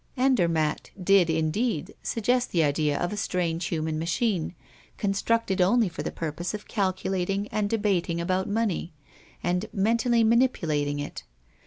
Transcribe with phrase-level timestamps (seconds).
[0.17, 4.55] Andermatt did, indeed, suggest the idea of a strange human machine,
[4.97, 8.93] constructed only for the purpose of calculating and debating about money,
[9.43, 11.21] and mentally manipulating it.